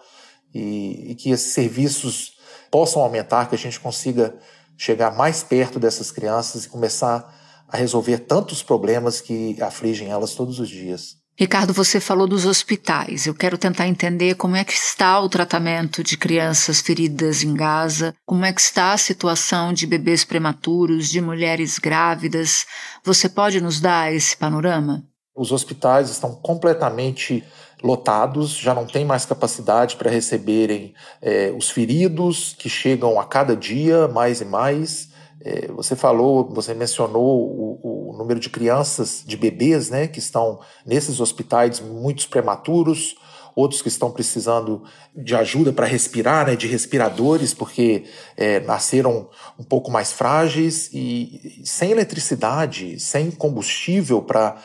e, 0.54 1.10
e 1.10 1.14
que 1.14 1.30
esses 1.30 1.52
serviços 1.52 2.32
possam 2.70 3.02
aumentar, 3.02 3.48
que 3.48 3.54
a 3.54 3.58
gente 3.58 3.78
consiga 3.78 4.34
chegar 4.78 5.14
mais 5.14 5.42
perto 5.42 5.78
dessas 5.78 6.10
crianças 6.10 6.64
e 6.64 6.68
começar 6.68 7.34
a 7.68 7.76
resolver 7.76 8.20
tantos 8.20 8.62
problemas 8.62 9.20
que 9.20 9.60
afligem 9.60 10.10
elas 10.10 10.34
todos 10.34 10.60
os 10.60 10.68
dias. 10.68 11.16
Ricardo, 11.38 11.72
você 11.74 12.00
falou 12.00 12.26
dos 12.26 12.46
hospitais. 12.46 13.26
Eu 13.26 13.34
quero 13.34 13.58
tentar 13.58 13.86
entender 13.86 14.36
como 14.36 14.56
é 14.56 14.64
que 14.64 14.72
está 14.72 15.20
o 15.20 15.28
tratamento 15.28 16.02
de 16.02 16.16
crianças 16.16 16.80
feridas 16.80 17.42
em 17.42 17.52
Gaza, 17.52 18.14
como 18.24 18.44
é 18.44 18.52
que 18.52 18.60
está 18.60 18.94
a 18.94 18.98
situação 18.98 19.70
de 19.70 19.86
bebês 19.86 20.24
prematuros, 20.24 21.10
de 21.10 21.20
mulheres 21.20 21.78
grávidas. 21.78 22.64
Você 23.04 23.28
pode 23.28 23.60
nos 23.60 23.80
dar 23.80 24.14
esse 24.14 24.34
panorama? 24.34 25.04
Os 25.34 25.52
hospitais 25.52 26.08
estão 26.08 26.34
completamente 26.34 27.44
lotados, 27.82 28.50
já 28.50 28.74
não 28.74 28.86
tem 28.86 29.04
mais 29.04 29.24
capacidade 29.24 29.96
para 29.96 30.10
receberem 30.10 30.94
é, 31.20 31.52
os 31.56 31.70
feridos 31.70 32.54
que 32.58 32.68
chegam 32.68 33.20
a 33.20 33.24
cada 33.24 33.54
dia 33.54 34.08
mais 34.08 34.40
e 34.40 34.44
mais. 34.44 35.08
É, 35.42 35.68
você 35.68 35.94
falou, 35.94 36.48
você 36.50 36.74
mencionou 36.74 37.38
o, 37.38 38.10
o, 38.10 38.16
número 38.16 38.40
de 38.40 38.48
crianças, 38.48 39.22
de 39.24 39.36
bebês, 39.36 39.90
né, 39.90 40.08
que 40.08 40.18
estão 40.18 40.60
nesses 40.84 41.20
hospitais, 41.20 41.80
muitos 41.80 42.26
prematuros, 42.26 43.14
outros 43.54 43.80
que 43.80 43.88
estão 43.88 44.10
precisando 44.10 44.82
de 45.14 45.34
ajuda 45.34 45.72
para 45.72 45.86
respirar, 45.86 46.46
né, 46.46 46.56
de 46.56 46.66
respiradores, 46.66 47.54
porque 47.54 48.04
é, 48.36 48.60
nasceram 48.60 49.28
um 49.58 49.64
pouco 49.64 49.90
mais 49.90 50.12
frágeis 50.12 50.90
e 50.92 51.62
sem 51.64 51.90
eletricidade, 51.90 52.98
sem 52.98 53.30
combustível 53.30 54.22
para 54.22 54.56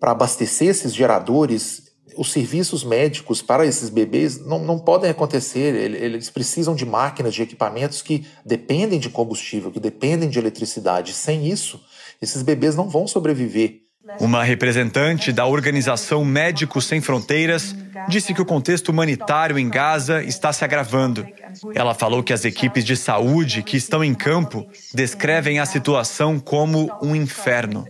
abastecer 0.00 0.68
esses 0.68 0.94
geradores 0.94 1.83
os 2.16 2.32
serviços 2.32 2.84
médicos 2.84 3.42
para 3.42 3.66
esses 3.66 3.88
bebês 3.88 4.44
não, 4.44 4.58
não 4.58 4.78
podem 4.78 5.10
acontecer. 5.10 5.74
Eles 5.74 6.30
precisam 6.30 6.74
de 6.74 6.86
máquinas, 6.86 7.34
de 7.34 7.42
equipamentos 7.42 8.02
que 8.02 8.26
dependem 8.44 8.98
de 8.98 9.10
combustível, 9.10 9.70
que 9.70 9.80
dependem 9.80 10.28
de 10.28 10.38
eletricidade. 10.38 11.12
Sem 11.12 11.48
isso, 11.48 11.80
esses 12.20 12.42
bebês 12.42 12.74
não 12.74 12.88
vão 12.88 13.06
sobreviver. 13.06 13.84
Uma 14.20 14.44
representante 14.44 15.32
da 15.32 15.46
organização 15.46 16.24
Médicos 16.24 16.84
Sem 16.84 17.00
Fronteiras 17.00 17.74
disse 18.06 18.34
que 18.34 18.42
o 18.42 18.44
contexto 18.44 18.90
humanitário 18.90 19.58
em 19.58 19.68
Gaza 19.68 20.22
está 20.22 20.52
se 20.52 20.62
agravando. 20.62 21.26
Ela 21.74 21.94
falou 21.94 22.22
que 22.22 22.32
as 22.32 22.44
equipes 22.44 22.84
de 22.84 22.96
saúde 22.96 23.62
que 23.62 23.78
estão 23.78 24.04
em 24.04 24.14
campo 24.14 24.66
descrevem 24.92 25.58
a 25.58 25.64
situação 25.64 26.38
como 26.38 26.90
um 27.02 27.16
inferno. 27.16 27.86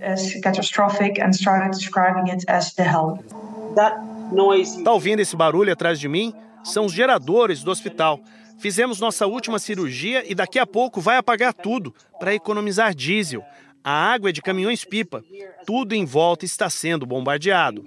Está 4.78 4.92
ouvindo 4.92 5.20
esse 5.20 5.36
barulho 5.36 5.72
atrás 5.72 5.98
de 5.98 6.08
mim? 6.08 6.32
São 6.62 6.86
os 6.86 6.92
geradores 6.92 7.62
do 7.62 7.70
hospital. 7.70 8.20
Fizemos 8.58 9.00
nossa 9.00 9.26
última 9.26 9.58
cirurgia 9.58 10.24
e 10.30 10.34
daqui 10.34 10.58
a 10.58 10.66
pouco 10.66 11.00
vai 11.00 11.16
apagar 11.16 11.52
tudo 11.52 11.94
para 12.18 12.34
economizar 12.34 12.94
diesel. 12.94 13.42
A 13.82 13.92
água 13.92 14.30
é 14.30 14.32
de 14.32 14.40
caminhões-pipa. 14.40 15.22
Tudo 15.66 15.92
em 15.94 16.04
volta 16.04 16.44
está 16.44 16.70
sendo 16.70 17.04
bombardeado. 17.04 17.84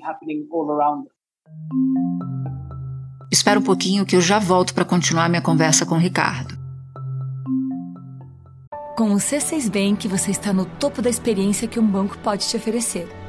Espera 3.31 3.59
um 3.59 3.63
pouquinho 3.63 4.05
que 4.05 4.15
eu 4.15 4.21
já 4.21 4.39
volto 4.39 4.73
para 4.73 4.85
continuar 4.85 5.29
minha 5.29 5.41
conversa 5.41 5.85
com 5.85 5.95
o 5.95 5.99
Ricardo. 5.99 6.55
Com 8.95 9.11
o 9.11 9.17
C6 9.17 9.69
Bank, 9.69 10.07
você 10.07 10.31
está 10.31 10.53
no 10.53 10.65
topo 10.65 11.01
da 11.01 11.09
experiência 11.09 11.67
que 11.67 11.79
um 11.79 11.85
banco 11.85 12.17
pode 12.19 12.47
te 12.47 12.57
oferecer 12.57 13.07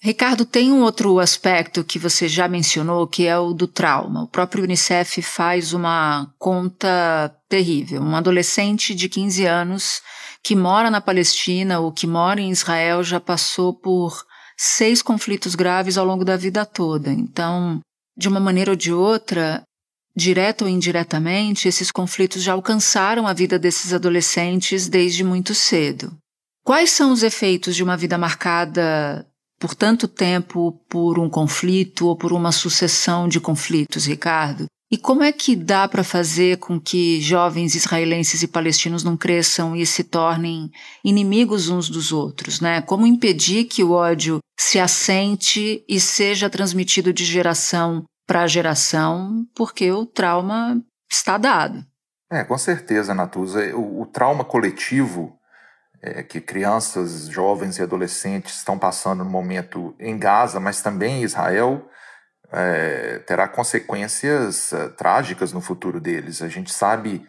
Ricardo, 0.00 0.44
tem 0.44 0.70
um 0.70 0.82
outro 0.82 1.18
aspecto 1.18 1.82
que 1.82 1.98
você 1.98 2.28
já 2.28 2.46
mencionou, 2.46 3.06
que 3.06 3.26
é 3.26 3.36
o 3.36 3.52
do 3.52 3.66
trauma. 3.66 4.22
O 4.22 4.28
próprio 4.28 4.62
Unicef 4.62 5.20
faz 5.22 5.72
uma 5.72 6.32
conta 6.38 7.34
terrível. 7.48 8.00
Um 8.00 8.14
adolescente 8.14 8.94
de 8.94 9.08
15 9.08 9.44
anos 9.44 10.00
que 10.42 10.54
mora 10.54 10.88
na 10.88 11.00
Palestina 11.00 11.80
ou 11.80 11.90
que 11.90 12.06
mora 12.06 12.40
em 12.40 12.50
Israel 12.50 13.02
já 13.02 13.18
passou 13.18 13.74
por 13.74 14.24
seis 14.56 15.02
conflitos 15.02 15.56
graves 15.56 15.98
ao 15.98 16.06
longo 16.06 16.24
da 16.24 16.36
vida 16.36 16.64
toda. 16.64 17.10
Então, 17.10 17.80
de 18.16 18.28
uma 18.28 18.38
maneira 18.38 18.70
ou 18.70 18.76
de 18.76 18.92
outra, 18.92 19.62
direta 20.14 20.64
ou 20.64 20.70
indiretamente, 20.70 21.66
esses 21.66 21.90
conflitos 21.90 22.42
já 22.42 22.52
alcançaram 22.52 23.26
a 23.26 23.32
vida 23.32 23.58
desses 23.58 23.92
adolescentes 23.92 24.88
desde 24.88 25.24
muito 25.24 25.54
cedo. 25.56 26.16
Quais 26.64 26.90
são 26.90 27.12
os 27.12 27.22
efeitos 27.22 27.74
de 27.74 27.82
uma 27.82 27.96
vida 27.96 28.16
marcada 28.16 29.26
por 29.58 29.74
tanto 29.74 30.06
tempo 30.06 30.80
por 30.88 31.18
um 31.18 31.28
conflito 31.28 32.06
ou 32.06 32.16
por 32.16 32.32
uma 32.32 32.52
sucessão 32.52 33.28
de 33.28 33.40
conflitos, 33.40 34.06
Ricardo? 34.06 34.66
E 34.90 34.96
como 34.96 35.22
é 35.22 35.30
que 35.30 35.54
dá 35.54 35.86
para 35.86 36.02
fazer 36.02 36.56
com 36.58 36.80
que 36.80 37.20
jovens 37.20 37.74
israelenses 37.74 38.42
e 38.42 38.48
palestinos 38.48 39.04
não 39.04 39.18
cresçam 39.18 39.76
e 39.76 39.84
se 39.84 40.02
tornem 40.02 40.70
inimigos 41.04 41.68
uns 41.68 41.90
dos 41.90 42.10
outros, 42.10 42.60
né? 42.60 42.80
Como 42.80 43.06
impedir 43.06 43.64
que 43.64 43.84
o 43.84 43.90
ódio 43.90 44.38
se 44.58 44.78
assente 44.78 45.84
e 45.86 46.00
seja 46.00 46.48
transmitido 46.48 47.12
de 47.12 47.24
geração 47.24 48.04
para 48.26 48.46
geração, 48.46 49.46
porque 49.54 49.92
o 49.92 50.06
trauma 50.06 50.82
está 51.10 51.36
dado. 51.36 51.84
É, 52.30 52.42
com 52.44 52.56
certeza, 52.56 53.14
Natuza. 53.14 53.74
O, 53.76 54.02
o 54.02 54.06
trauma 54.06 54.44
coletivo 54.44 55.37
é, 56.02 56.22
que 56.22 56.40
crianças, 56.40 57.28
jovens 57.28 57.78
e 57.78 57.82
adolescentes 57.82 58.56
estão 58.56 58.78
passando 58.78 59.24
no 59.24 59.30
momento 59.30 59.94
em 59.98 60.18
Gaza, 60.18 60.60
mas 60.60 60.80
também 60.80 61.20
em 61.20 61.24
Israel, 61.24 61.88
é, 62.52 63.18
terá 63.20 63.48
consequências 63.48 64.72
é, 64.72 64.88
trágicas 64.90 65.52
no 65.52 65.60
futuro 65.60 66.00
deles. 66.00 66.40
A 66.40 66.48
gente 66.48 66.72
sabe 66.72 67.26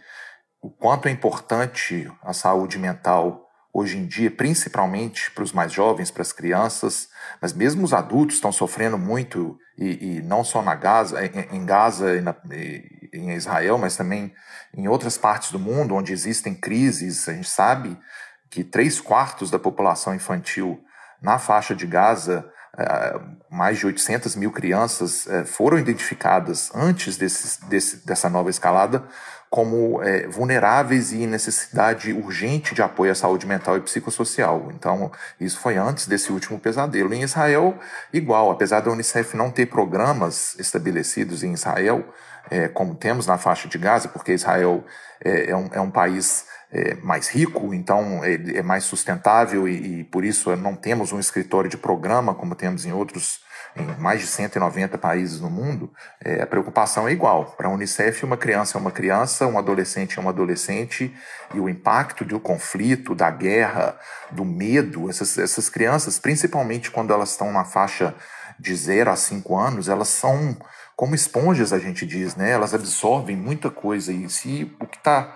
o 0.62 0.70
quanto 0.70 1.08
é 1.08 1.12
importante 1.12 2.12
a 2.22 2.34
saúde 2.34 2.78
mental 2.78 3.46
hoje 3.74 3.98
em 3.98 4.06
dia, 4.06 4.32
principalmente 4.32 5.32
para 5.32 5.44
os 5.44 5.52
mais 5.54 5.72
jovens, 5.72 6.10
para 6.12 6.22
as 6.22 6.32
crianças, 6.32 7.08
mas 7.42 7.54
mesmo 7.54 7.84
os 7.84 7.94
adultos 7.94 8.36
estão 8.36 8.52
sofrendo 8.52 8.98
muito, 8.98 9.58
e, 9.78 10.18
e 10.18 10.22
não 10.22 10.44
só 10.44 10.62
na 10.62 10.76
Gaza, 10.76 11.24
em, 11.26 11.58
em 11.58 11.66
Gaza 11.66 12.16
e, 12.16 12.22
na, 12.22 12.36
e 12.52 13.00
em 13.14 13.32
Israel, 13.32 13.78
mas 13.78 13.96
também 13.96 14.34
em 14.76 14.88
outras 14.88 15.18
partes 15.18 15.52
do 15.52 15.60
mundo 15.60 15.96
onde 15.96 16.12
existem 16.12 16.54
crises. 16.54 17.28
A 17.30 17.34
gente 17.34 17.50
sabe 17.50 17.98
que 18.50 18.63
três 18.63 19.00
quartos 19.00 19.51
da 19.51 19.60
população 19.60 20.13
infantil 20.15 20.84
na 21.22 21.38
faixa 21.38 21.75
de 21.75 21.86
Gaza, 21.86 22.50
eh, 22.77 23.20
mais 23.50 23.77
de 23.77 23.86
800 23.86 24.36
mil 24.36 24.51
crianças 24.51 25.27
eh, 25.27 25.46
foram 25.46 25.77
identificadas 25.77 26.72
antes 26.74 27.18
desse, 27.18 27.65
desse, 27.65 28.06
dessa 28.06 28.29
nova 28.29 28.50
escalada 28.50 29.03
como 29.50 30.01
é, 30.03 30.27
vulneráveis 30.27 31.12
e 31.12 31.24
em 31.24 31.27
necessidade 31.27 32.13
urgente 32.13 32.75
de 32.75 32.84
apoio 32.84 33.12
à 33.12 33.15
saúde 33.15 33.48
mental 33.48 33.77
e 33.77 33.82
psicossocial. 33.82 34.70
Então, 34.72 35.12
isso 35.39 35.60
foi 35.60 35.75
antes 35.75 36.08
desse 36.08 36.32
último 36.32 36.60
pesadelo. 36.60 37.13
Em 37.13 37.24
Israel, 37.24 37.77
igual, 38.13 38.51
apesar 38.51 38.82
da 38.82 38.91
Unicef 38.91 39.36
não 39.36 39.50
ter 39.50 39.65
programas 39.65 40.56
estabelecidos 40.60 41.44
em 41.44 41.53
Israel, 41.53 42.06
é, 42.51 42.68
como 42.68 42.94
temos 42.94 43.25
na 43.25 43.38
faixa 43.38 43.68
de 43.68 43.77
Gaza, 43.77 44.08
porque 44.08 44.34
Israel 44.34 44.84
é, 45.24 45.50
é 45.50 45.56
um, 45.56 45.70
é 45.74 45.82
um 45.82 45.89
país 45.89 46.46
é, 46.72 46.96
mais 46.96 47.28
rico, 47.28 47.74
então 47.74 48.24
é, 48.24 48.36
é 48.58 48.62
mais 48.62 48.84
sustentável 48.84 49.68
e, 49.68 50.02
e, 50.02 50.04
por 50.04 50.24
isso 50.24 50.56
não 50.56 50.76
temos 50.76 51.12
um 51.12 51.20
escritório 51.20 51.70
de 51.70 51.78
programa 51.78 52.36
como 52.36 52.54
temos 52.54 52.86
em 52.86 52.92
outros, 52.92 53.40
em 53.76 53.84
mais 54.00 54.22
de 54.22 54.28
190 54.28 54.98
países 54.98 55.42
no 55.42 55.50
mundo, 55.50 55.92
é, 56.24 56.42
a 56.42 56.48
preocupação 56.48 57.08
é 57.08 57.12
igual. 57.12 57.56
Para 57.58 57.68
a 57.68 57.72
Unicef, 57.72 58.24
uma 58.24 58.38
criança 58.38 58.78
é 58.78 58.82
uma 58.82 58.92
criança, 58.92 59.48
um 59.48 59.58
adolescente 59.58 60.20
é 60.20 60.22
um 60.22 60.30
adolescente 60.30 61.12
e 61.56 61.60
o 61.60 61.68
impacto 61.68 62.24
do 62.24 62.40
conflito, 62.40 63.16
da 63.16 63.32
guerra, 63.32 63.98
do 64.30 64.46
medo, 64.46 65.10
essas, 65.10 65.38
essas 65.40 65.70
crianças, 65.70 66.20
principalmente 66.20 66.92
quando 66.92 67.12
elas 67.12 67.32
estão 67.32 67.52
na 67.52 67.66
faixa 67.66 68.14
de 68.60 68.76
0 68.76 69.10
a 69.10 69.16
5 69.16 69.58
anos, 69.58 69.90
elas 69.90 70.10
são 70.10 70.56
como 70.96 71.16
esponjas, 71.16 71.72
a 71.72 71.80
gente 71.80 72.06
diz, 72.06 72.36
né? 72.36 72.52
Elas 72.52 72.74
absorvem 72.74 73.36
muita 73.36 73.72
coisa 73.72 74.12
e 74.12 74.30
se 74.30 74.76
o 74.82 74.86
que 74.86 74.98
está 74.98 75.34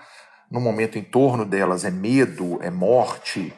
no 0.54 0.62
momento 0.62 1.00
em 1.00 1.04
torno 1.04 1.44
delas 1.44 1.84
é 1.84 1.90
medo, 1.90 2.62
é 2.62 2.70
morte, 2.70 3.52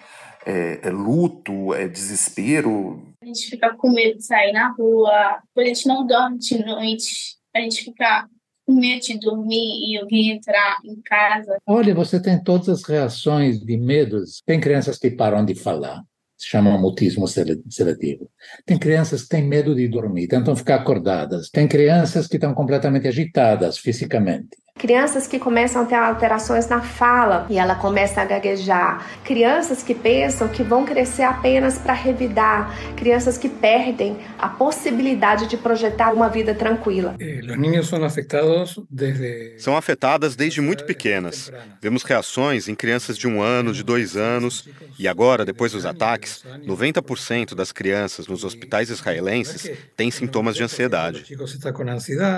é, 0.46 0.80
é, 0.82 0.90
luto, 0.90 1.74
é 1.74 1.90
desespero. 1.90 3.04
A 3.22 3.26
gente 3.26 3.50
fica 3.50 3.76
com 3.76 3.92
medo 3.92 4.18
de 4.18 4.26
sair 4.26 4.54
na 4.54 4.70
rua, 4.70 5.12
a 5.58 5.64
gente 5.66 5.88
não 5.88 6.08
dorme 6.08 6.38
de 6.38 6.64
noite, 6.64 7.36
a 7.54 7.60
gente 7.60 7.84
fica 7.84 8.26
com 8.66 8.74
medo 8.74 9.02
de 9.02 9.20
dormir 9.20 9.92
e 9.92 9.98
alguém 9.98 10.32
entrar 10.32 10.78
em 10.86 11.02
casa. 11.02 11.58
Olha, 11.68 11.94
você 11.94 12.22
tem 12.22 12.42
todas 12.42 12.70
as 12.70 12.84
reações 12.84 13.60
de 13.60 13.78
medos. 13.78 14.42
Tem 14.46 14.60
crianças 14.62 14.98
que 14.98 15.12
param 15.12 15.44
de 15.44 15.54
falar, 15.54 16.02
se 16.38 16.48
chama 16.48 16.78
mutismo 16.78 17.28
seletivo. 17.28 18.32
Tem 18.66 18.80
crianças 18.80 19.24
que 19.24 19.30
têm 19.30 19.44
medo 19.44 19.76
de 19.76 19.86
dormir, 19.90 20.30
tentam 20.30 20.56
ficar 20.56 20.76
acordadas. 20.76 21.50
Tem 21.50 21.68
crianças 21.68 22.26
que 22.26 22.38
estão 22.38 22.54
completamente 22.54 23.06
agitadas 23.06 23.78
fisicamente. 23.78 24.65
Crianças 24.86 25.26
que 25.26 25.40
começam 25.40 25.84
a 25.84 25.86
ter 25.86 25.96
alterações 25.96 26.68
na 26.68 26.82
fala 26.82 27.48
e 27.50 27.58
ela 27.58 27.76
começa 27.76 28.22
a 28.22 28.26
gaguejar, 28.26 29.04
crianças 29.24 29.82
que 29.82 29.96
pensam 29.96 30.50
que 30.50 30.62
vão 30.62 30.86
crescer 30.86 31.24
apenas 31.24 31.78
para 31.78 31.94
revidar, 31.94 32.78
crianças 32.96 33.38
que 33.38 33.48
perdem 33.48 34.18
a 34.38 34.50
possibilidade 34.50 35.48
de 35.48 35.56
projetar 35.56 36.14
uma 36.14 36.30
vida 36.30 36.54
tranquila. 36.54 37.16
Eh, 37.20 37.40
os 37.42 37.58
niños 37.58 37.88
são 37.88 38.04
afetados 38.04 38.80
desde 38.90 39.58
são 39.60 39.78
afetadas 39.78 40.36
desde 40.36 40.60
muito 40.60 40.84
pequenas. 40.84 41.52
Vemos 41.82 42.04
reações 42.04 42.68
em 42.68 42.76
crianças 42.76 43.18
de 43.18 43.28
um 43.28 43.42
ano, 43.42 43.72
de 43.72 43.82
dois 43.82 44.18
anos 44.18 44.68
e 45.00 45.08
agora, 45.08 45.46
depois 45.46 45.72
dos 45.72 45.86
ataques, 45.86 46.44
90% 46.66 47.56
das 47.56 47.72
crianças 47.72 48.28
nos 48.28 48.44
hospitais 48.44 48.90
israelenses 48.90 49.72
têm 49.96 50.12
sintomas 50.12 50.56
de 50.56 50.64
ansiedade. 50.64 51.26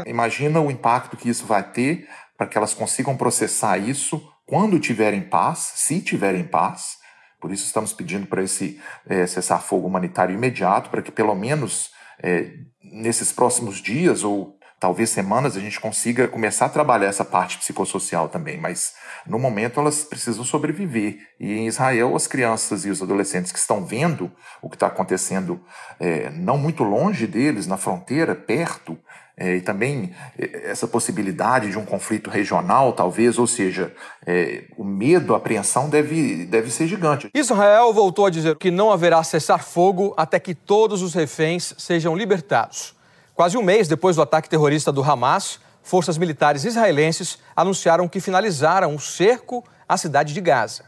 Imagina 0.06 0.62
o 0.62 0.70
impacto 0.70 1.18
que 1.18 1.30
isso 1.30 1.46
vai 1.46 1.64
ter 1.64 2.08
para 2.38 2.48
que 2.48 2.58
elas 2.58 2.74
consigam 2.74 3.18
processar 3.18 3.78
isso 3.78 4.22
quando 4.46 4.80
tiverem 4.80 5.22
paz, 5.22 5.74
se 5.76 6.02
tiverem 6.02 6.44
paz. 6.44 6.98
Por 7.40 7.52
isso 7.52 7.66
estamos 7.66 7.94
pedindo 7.94 8.28
para 8.28 8.44
esse 8.44 8.80
é, 9.08 9.28
cessar-fogo 9.28 9.88
humanitário 9.88 10.34
imediato, 10.34 10.90
para 10.90 11.02
que 11.02 11.12
pelo 11.12 11.36
menos 11.36 11.92
é, 12.22 12.52
nesses 12.82 13.32
próximos 13.32 13.82
dias 13.82 14.24
ou 14.24 14.58
talvez 14.80 15.10
semanas 15.10 15.58
a 15.58 15.60
gente 15.60 15.80
consiga 15.80 16.28
começar 16.28 16.68
a 16.68 16.70
trabalhar 16.70 17.08
essa 17.08 17.26
parte 17.26 17.58
psicossocial 17.58 18.30
também, 18.30 18.60
mas 18.60 18.94
no 19.26 19.40
momento 19.40 19.80
elas 19.80 20.04
precisam 20.04 20.44
sobreviver. 20.44 21.18
E 21.40 21.54
em 21.54 21.68
Israel, 21.68 22.16
as 22.16 22.28
crianças 22.28 22.86
e 22.86 22.90
os 22.90 23.02
adolescentes 23.02 23.52
que 23.52 23.60
estão 23.60 23.86
vendo 23.86 24.32
o 24.62 24.70
que 24.70 24.76
está 24.76 24.88
acontecendo 24.88 25.62
é, 26.00 26.30
não 26.30 26.58
muito 26.58 26.84
longe 26.84 27.26
deles, 27.26 27.68
na 27.68 27.78
fronteira, 27.78 28.36
perto, 28.36 28.98
e 29.40 29.62
também 29.62 30.12
é, 30.38 30.72
essa 30.72 30.88
possibilidade 30.88 31.70
de 31.70 31.78
um 31.78 31.86
conflito 31.86 32.30
regional, 32.30 32.94
talvez, 32.94 33.38
ou 33.38 33.46
seja, 33.46 33.94
é, 34.26 34.64
o 34.76 34.84
medo, 34.84 35.34
a 35.34 35.38
apreensão 35.38 35.90
deve, 35.90 36.46
deve 36.46 36.72
ser 36.72 36.88
gigante. 36.88 37.30
Israel 37.34 37.94
voltou 37.94 38.26
a 38.26 38.30
dizer 38.30 38.56
que 38.56 38.72
não 38.72 38.92
haverá 38.92 39.24
cessar-fogo 39.24 40.14
até 40.18 40.40
que 40.40 40.56
todos 40.56 41.02
os 41.02 41.14
reféns 41.14 41.76
sejam 41.78 42.16
libertados. 42.16 42.96
Quase 43.36 43.56
um 43.56 43.62
mês 43.62 43.88
depois 43.88 44.16
do 44.16 44.24
ataque 44.24 44.50
terrorista 44.50 44.92
do 44.92 45.04
Hamas, 45.04 45.60
forças 45.84 46.18
militares 46.18 46.66
israelenses 46.66 47.38
anunciaram 47.56 48.08
que 48.08 48.20
finalizaram 48.20 48.96
o 48.96 49.00
cerco 49.00 49.64
à 49.88 49.96
cidade 49.96 50.34
de 50.34 50.42
Gaza. 50.42 50.86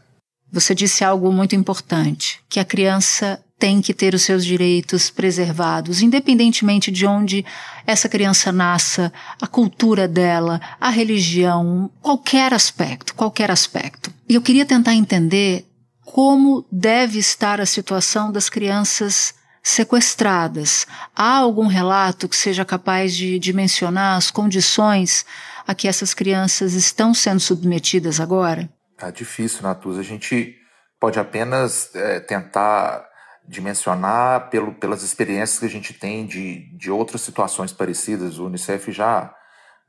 Você 0.52 0.74
disse 0.74 1.04
algo 1.04 1.30
muito 1.30 1.54
importante, 1.54 2.40
que 2.48 2.58
a 2.58 2.64
criança 2.64 3.40
tem 3.60 3.82
que 3.82 3.92
ter 3.92 4.14
os 4.14 4.22
seus 4.22 4.42
direitos 4.42 5.10
preservados, 5.10 6.00
independentemente 6.00 6.90
de 6.90 7.06
onde 7.06 7.44
essa 7.86 8.08
criança 8.08 8.50
nasça, 8.50 9.12
a 9.40 9.46
cultura 9.46 10.08
dela, 10.08 10.58
a 10.80 10.88
religião, 10.88 11.90
qualquer 12.00 12.54
aspecto, 12.54 13.14
qualquer 13.14 13.50
aspecto. 13.50 14.10
E 14.26 14.34
eu 14.34 14.40
queria 14.40 14.64
tentar 14.64 14.94
entender 14.94 15.66
como 16.02 16.64
deve 16.72 17.18
estar 17.18 17.60
a 17.60 17.66
situação 17.66 18.32
das 18.32 18.48
crianças 18.48 19.34
sequestradas. 19.62 20.86
Há 21.14 21.36
algum 21.36 21.66
relato 21.66 22.28
que 22.28 22.36
seja 22.36 22.64
capaz 22.64 23.14
de, 23.14 23.52
mencionar 23.52 24.16
as 24.16 24.30
condições 24.30 25.26
a 25.66 25.74
que 25.74 25.86
essas 25.86 26.14
crianças 26.14 26.72
estão 26.72 27.12
sendo 27.12 27.40
submetidas 27.40 28.18
agora? 28.20 28.70
Tá 28.96 29.10
difícil, 29.10 29.62
Natuza. 29.62 30.00
A 30.00 30.04
gente 30.04 30.56
pode 30.98 31.18
apenas 31.18 31.94
é, 31.94 32.20
tentar 32.20 33.09
dimensionar 33.50 34.48
pelo, 34.48 34.72
pelas 34.72 35.02
experiências 35.02 35.58
que 35.58 35.66
a 35.66 35.68
gente 35.68 35.92
tem 35.92 36.24
de, 36.24 36.70
de 36.76 36.88
outras 36.88 37.20
situações 37.20 37.72
parecidas. 37.72 38.38
O 38.38 38.46
Unicef 38.46 38.92
já, 38.92 39.34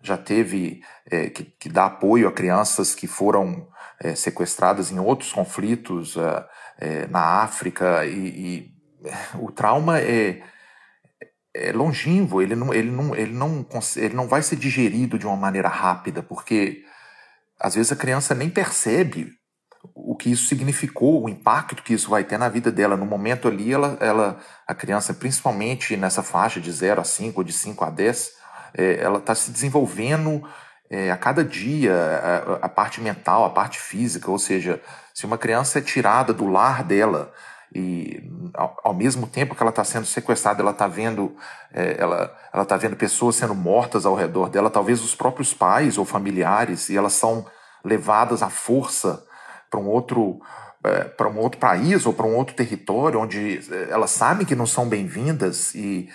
já 0.01 0.18
teve 0.18 0.82
é, 1.06 1.30
que, 1.30 1.44
que 1.44 1.70
dar 1.70 1.86
apoio 1.86 2.27
a 2.27 2.32
crianças 2.32 2.96
que 2.96 3.06
foram 3.06 3.70
é, 4.00 4.15
sequestradas 4.15 4.91
em 4.91 5.00
outros 5.00 5.32
conflitos 5.32 6.18
é, 6.18 6.48
é 6.80 7.08
na 7.08 7.44
África 7.44 8.03
e, 8.03 8.27
e, 8.27 8.72
o 9.39 9.51
trauma 9.51 10.00
é, 10.00 10.41
é 11.53 11.72
longínquo, 11.72 12.41
ele 12.41 12.56
não, 12.56 12.74
ele, 12.74 12.89
não, 12.89 13.15
ele, 13.15 13.32
não, 13.32 13.68
ele 13.96 14.15
não 14.15 14.27
vai 14.27 14.41
ser 14.41 14.56
digerido 14.56 15.20
de 15.20 15.27
uma 15.27 15.38
maneira 15.38 15.70
rápida, 15.70 16.24
porque 16.24 16.84
às 17.60 17.75
vezes 17.75 17.91
a 17.91 17.96
criança 17.96 18.34
nem 18.34 18.50
percebe 18.50 19.39
o 19.95 20.15
que 20.15 20.31
isso 20.31 20.47
significou, 20.47 21.23
o 21.23 21.29
impacto 21.29 21.81
que 21.83 21.93
isso 21.93 22.09
vai 22.09 22.23
ter 22.23 22.38
na 22.38 22.50
vida 22.50 22.71
dela. 22.71 22.95
No 22.95 23.05
momento 23.05 23.47
ali, 23.47 23.73
ela, 23.73 23.97
ela 24.00 24.38
a 24.67 24.75
criança, 24.75 25.13
principalmente 25.13 25.97
nessa 25.97 26.21
faixa 26.21 26.59
de 26.59 26.71
0 26.71 27.01
a 27.01 27.03
5 27.03 27.39
ou 27.39 27.43
de 27.43 27.51
5 27.51 27.83
a 27.83 27.89
10, 27.89 28.31
é, 28.73 29.00
ela 29.01 29.17
está 29.17 29.33
se 29.33 29.51
desenvolvendo 29.51 30.47
é, 30.89 31.09
a 31.11 31.17
cada 31.17 31.44
dia, 31.44 31.94
a, 31.94 32.65
a, 32.65 32.70
parte 32.70 33.01
mental, 33.01 33.44
a 33.44 33.50
parte 33.50 33.79
física, 33.79 34.29
ou 34.29 34.37
seja, 34.37 34.81
se 35.13 35.25
uma 35.25 35.37
criança 35.37 35.79
é 35.79 35.81
tirada 35.81 36.33
do 36.33 36.48
lar 36.48 36.83
dela 36.83 37.33
e 37.74 38.29
ao, 38.53 38.77
ao 38.83 38.94
mesmo 38.94 39.25
tempo 39.25 39.55
que 39.55 39.63
ela 39.63 39.70
está 39.70 39.83
sendo 39.83 40.05
sequestrada, 40.05 40.61
ela 40.61 40.72
está 40.72 40.87
vendo, 40.87 41.35
é, 41.74 41.96
ela 41.98 42.35
ela 42.53 42.63
está 42.63 42.75
vendo 42.75 42.98
pessoas 42.98 43.37
sendo 43.37 43.55
mortas 43.55 44.05
ao 44.05 44.13
redor 44.13 44.50
dela, 44.50 44.70
talvez 44.70 45.01
os 45.01 45.15
próprios 45.15 45.53
pais 45.53 45.98
ou 45.98 46.05
familiares, 46.05 46.89
e 46.89 46.98
elas 46.98 47.13
são 47.13 47.46
levadas 47.83 48.44
à 48.44 48.50
força 48.50 49.25
para 49.72 49.79
um 49.79 49.88
outro 49.88 50.40
é, 50.84 51.05
para 51.05 51.29
um 51.29 51.38
outro 51.38 51.60
país 51.60 52.05
ou 52.05 52.14
para 52.14 52.27
um 52.27 52.36
outro 52.36 52.55
território 52.55 53.20
onde 53.20 53.60
é, 53.72 53.92
elas 53.92 54.12
sabem 54.12 54.46
que 54.46 54.55
não 54.55 54.68
são 54.68 54.88
bem-vindas 54.88 55.74
e 55.74 56.10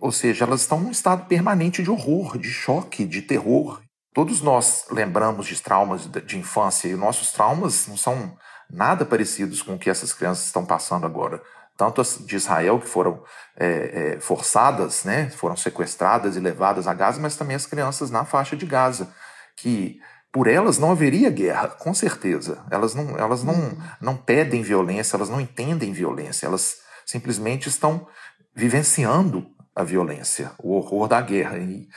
ou 0.00 0.12
seja, 0.12 0.44
elas 0.44 0.60
estão 0.60 0.78
num 0.78 0.90
estado 0.90 1.26
permanente 1.26 1.82
de 1.82 1.90
horror, 1.90 2.38
de 2.38 2.50
choque, 2.50 3.04
de 3.04 3.22
terror. 3.22 3.80
Todos 4.12 4.42
nós 4.42 4.86
lembramos 4.90 5.46
de 5.46 5.60
traumas 5.60 6.06
de 6.06 6.38
infância 6.38 6.88
e 6.88 6.94
nossos 6.94 7.32
traumas 7.32 7.86
não 7.86 7.96
são 7.96 8.36
nada 8.70 9.04
parecidos 9.04 9.62
com 9.62 9.74
o 9.74 9.78
que 9.78 9.88
essas 9.88 10.12
crianças 10.12 10.44
estão 10.44 10.64
passando 10.64 11.06
agora. 11.06 11.42
Tanto 11.76 12.00
as 12.00 12.18
de 12.18 12.36
Israel, 12.36 12.80
que 12.80 12.88
foram 12.88 13.22
é, 13.56 14.16
é, 14.16 14.20
forçadas, 14.20 15.04
né, 15.04 15.30
foram 15.30 15.56
sequestradas 15.56 16.36
e 16.36 16.40
levadas 16.40 16.86
a 16.86 16.94
Gaza, 16.94 17.20
mas 17.20 17.36
também 17.36 17.56
as 17.56 17.66
crianças 17.66 18.10
na 18.10 18.24
faixa 18.24 18.56
de 18.56 18.66
Gaza, 18.66 19.08
que 19.56 20.00
por 20.38 20.46
elas 20.46 20.78
não 20.78 20.92
haveria 20.92 21.30
guerra, 21.30 21.66
com 21.66 21.92
certeza. 21.92 22.64
Elas 22.70 22.94
não, 22.94 23.18
elas 23.18 23.42
não, 23.42 23.54
uhum. 23.54 23.78
não 24.00 24.16
pedem 24.16 24.62
violência, 24.62 25.16
elas 25.16 25.28
não 25.28 25.40
entendem 25.40 25.92
violência, 25.92 26.46
elas 26.46 26.76
simplesmente 27.04 27.68
estão 27.68 28.06
vivenciando 28.54 29.50
a 29.74 29.82
violência, 29.82 30.52
o 30.60 30.76
horror 30.76 31.08
da 31.08 31.20
guerra. 31.20 31.58
E, 31.58 31.88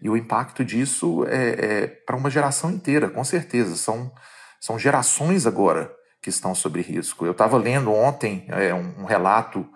e 0.00 0.08
o 0.08 0.16
impacto 0.16 0.64
disso 0.64 1.26
é, 1.26 1.50
é 1.50 1.86
para 1.88 2.16
uma 2.16 2.30
geração 2.30 2.70
inteira, 2.70 3.10
com 3.10 3.22
certeza. 3.22 3.76
São, 3.76 4.10
são 4.58 4.78
gerações 4.78 5.46
agora 5.46 5.92
que 6.22 6.30
estão 6.30 6.54
sob 6.54 6.80
risco. 6.80 7.26
Eu 7.26 7.32
estava 7.32 7.58
lendo 7.58 7.92
ontem 7.92 8.46
é, 8.48 8.72
um, 8.72 9.02
um 9.02 9.04
relato 9.04 9.68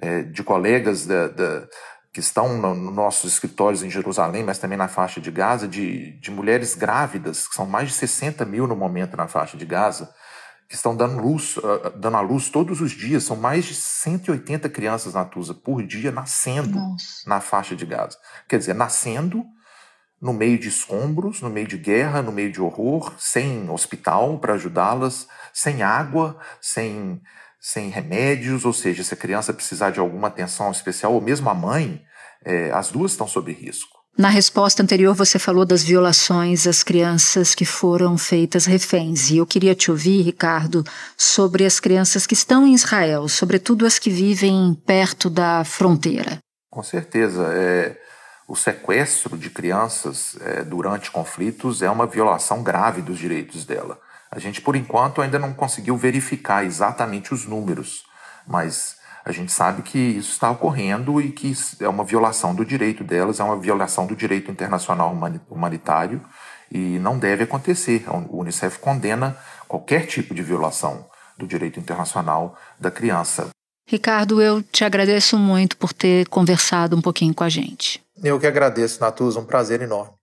é, 0.00 0.22
de 0.22 0.44
colegas 0.44 1.04
da, 1.04 1.26
da, 1.26 1.66
que 2.12 2.20
estão 2.20 2.58
nos 2.58 2.76
no 2.76 2.90
nossos 2.90 3.32
escritórios 3.32 3.82
em 3.82 3.90
Jerusalém, 3.90 4.44
mas 4.44 4.58
também 4.58 4.76
na 4.76 4.88
faixa 4.88 5.20
de 5.20 5.30
Gaza, 5.30 5.66
de, 5.66 6.12
de 6.18 6.30
mulheres 6.30 6.74
grávidas, 6.74 7.48
que 7.48 7.54
são 7.54 7.64
mais 7.64 7.88
de 7.88 7.94
60 7.94 8.44
mil 8.44 8.66
no 8.66 8.76
momento 8.76 9.16
na 9.16 9.26
faixa 9.26 9.56
de 9.56 9.64
Gaza, 9.64 10.12
que 10.68 10.74
estão 10.74 10.94
dando, 10.94 11.22
luz, 11.22 11.56
uh, 11.56 11.90
dando 11.96 12.16
à 12.18 12.20
luz 12.20 12.50
todos 12.50 12.80
os 12.82 12.92
dias. 12.92 13.24
São 13.24 13.36
mais 13.36 13.64
de 13.64 13.74
180 13.74 14.68
crianças 14.68 15.14
na 15.14 15.24
Tusa 15.24 15.54
por 15.54 15.82
dia 15.82 16.10
nascendo 16.10 16.78
Nossa. 16.78 17.28
na 17.28 17.40
faixa 17.40 17.74
de 17.74 17.86
Gaza. 17.86 18.18
Quer 18.46 18.58
dizer, 18.58 18.74
nascendo 18.74 19.42
no 20.20 20.32
meio 20.32 20.58
de 20.58 20.68
escombros, 20.68 21.40
no 21.40 21.50
meio 21.50 21.66
de 21.66 21.76
guerra, 21.76 22.22
no 22.22 22.30
meio 22.30 22.52
de 22.52 22.60
horror, 22.60 23.12
sem 23.18 23.68
hospital 23.70 24.38
para 24.38 24.54
ajudá-las, 24.54 25.26
sem 25.52 25.82
água, 25.82 26.38
sem 26.60 27.20
sem 27.62 27.90
remédios, 27.90 28.64
ou 28.64 28.72
seja, 28.72 29.04
se 29.04 29.14
a 29.14 29.16
criança 29.16 29.52
precisar 29.52 29.90
de 29.90 30.00
alguma 30.00 30.26
atenção 30.26 30.72
especial, 30.72 31.14
ou 31.14 31.20
mesmo 31.20 31.48
a 31.48 31.54
mãe, 31.54 32.02
é, 32.44 32.72
as 32.72 32.90
duas 32.90 33.12
estão 33.12 33.28
sob 33.28 33.52
risco. 33.52 34.02
Na 34.18 34.28
resposta 34.28 34.82
anterior, 34.82 35.14
você 35.14 35.38
falou 35.38 35.64
das 35.64 35.82
violações 35.82 36.66
às 36.66 36.82
crianças 36.82 37.54
que 37.54 37.64
foram 37.64 38.18
feitas 38.18 38.66
reféns. 38.66 39.30
E 39.30 39.38
eu 39.38 39.46
queria 39.46 39.74
te 39.74 39.90
ouvir, 39.90 40.20
Ricardo, 40.22 40.84
sobre 41.16 41.64
as 41.64 41.80
crianças 41.80 42.26
que 42.26 42.34
estão 42.34 42.66
em 42.66 42.74
Israel, 42.74 43.26
sobretudo 43.28 43.86
as 43.86 43.98
que 43.98 44.10
vivem 44.10 44.74
perto 44.84 45.30
da 45.30 45.64
fronteira. 45.64 46.38
Com 46.68 46.82
certeza. 46.82 47.46
É, 47.54 47.96
o 48.46 48.56
sequestro 48.56 49.38
de 49.38 49.48
crianças 49.48 50.36
é, 50.40 50.62
durante 50.62 51.10
conflitos 51.10 51.80
é 51.80 51.88
uma 51.88 52.06
violação 52.06 52.62
grave 52.62 53.00
dos 53.00 53.18
direitos 53.18 53.64
dela. 53.64 53.98
A 54.32 54.38
gente, 54.38 54.62
por 54.62 54.74
enquanto, 54.74 55.20
ainda 55.20 55.38
não 55.38 55.52
conseguiu 55.52 55.94
verificar 55.94 56.64
exatamente 56.64 57.34
os 57.34 57.44
números, 57.44 58.02
mas 58.46 58.96
a 59.22 59.30
gente 59.30 59.52
sabe 59.52 59.82
que 59.82 59.98
isso 59.98 60.32
está 60.32 60.50
ocorrendo 60.50 61.20
e 61.20 61.30
que 61.30 61.52
é 61.78 61.88
uma 61.88 62.02
violação 62.02 62.54
do 62.54 62.64
direito 62.64 63.04
delas, 63.04 63.40
é 63.40 63.44
uma 63.44 63.58
violação 63.58 64.06
do 64.06 64.16
direito 64.16 64.50
internacional 64.50 65.14
humanitário 65.50 66.24
e 66.70 66.98
não 66.98 67.18
deve 67.18 67.44
acontecer. 67.44 68.06
O 68.30 68.38
Unicef 68.38 68.78
condena 68.78 69.36
qualquer 69.68 70.06
tipo 70.06 70.34
de 70.34 70.42
violação 70.42 71.06
do 71.36 71.46
direito 71.46 71.78
internacional 71.78 72.56
da 72.80 72.90
criança. 72.90 73.50
Ricardo, 73.86 74.40
eu 74.40 74.62
te 74.62 74.82
agradeço 74.82 75.36
muito 75.36 75.76
por 75.76 75.92
ter 75.92 76.26
conversado 76.28 76.96
um 76.96 77.02
pouquinho 77.02 77.34
com 77.34 77.44
a 77.44 77.50
gente. 77.50 78.00
Eu 78.24 78.40
que 78.40 78.46
agradeço, 78.46 78.98
Natuza, 78.98 79.38
um 79.38 79.44
prazer 79.44 79.82
enorme. 79.82 80.14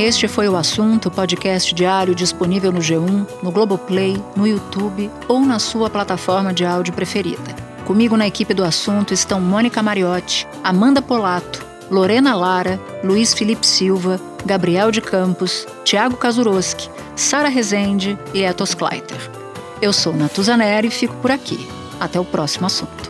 Este 0.00 0.26
foi 0.26 0.48
o 0.48 0.56
assunto, 0.56 1.10
podcast 1.10 1.74
diário 1.74 2.14
disponível 2.14 2.72
no 2.72 2.80
G1, 2.80 3.26
no 3.42 3.50
Globoplay, 3.52 4.16
no 4.34 4.46
YouTube 4.46 5.10
ou 5.28 5.40
na 5.40 5.58
sua 5.58 5.90
plataforma 5.90 6.54
de 6.54 6.64
áudio 6.64 6.94
preferida. 6.94 7.54
Comigo 7.84 8.16
na 8.16 8.26
equipe 8.26 8.54
do 8.54 8.64
assunto 8.64 9.12
estão 9.12 9.42
Mônica 9.42 9.82
Mariotti, 9.82 10.48
Amanda 10.64 11.02
Polato, 11.02 11.62
Lorena 11.90 12.34
Lara, 12.34 12.80
Luiz 13.04 13.34
Felipe 13.34 13.66
Silva, 13.66 14.18
Gabriel 14.46 14.90
de 14.90 15.02
Campos, 15.02 15.66
Tiago 15.84 16.16
Kazuroski, 16.16 16.88
Sara 17.14 17.50
Rezende 17.50 18.18
e 18.32 18.42
Etos 18.42 18.72
Kleiter. 18.72 19.30
Eu 19.82 19.92
sou 19.92 20.16
Natuzaneri 20.16 20.88
e 20.88 20.90
fico 20.90 21.14
por 21.16 21.30
aqui. 21.30 21.68
Até 22.00 22.18
o 22.18 22.24
próximo 22.24 22.64
assunto. 22.64 23.09